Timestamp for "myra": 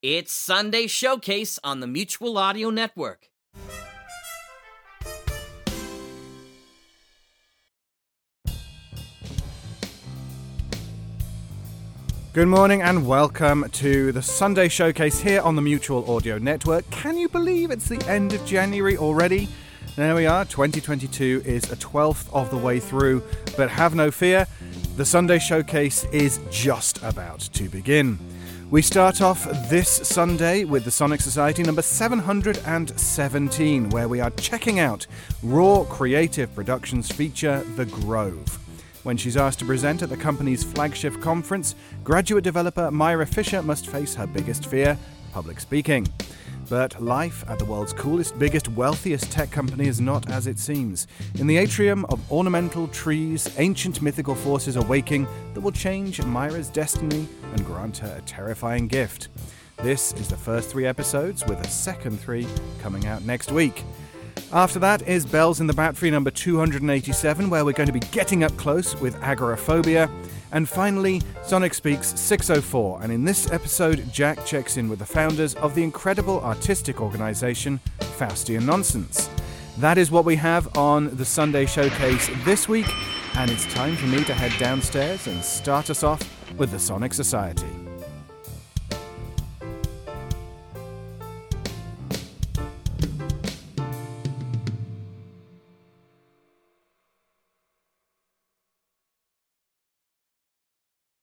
42.90-43.24